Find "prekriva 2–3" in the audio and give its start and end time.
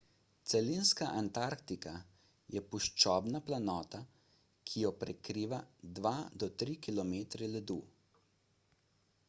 5.03-6.79